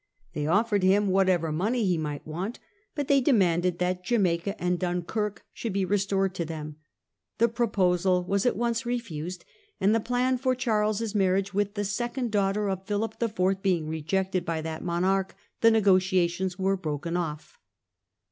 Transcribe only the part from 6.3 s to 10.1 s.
to them. The proposal was at once refused, and the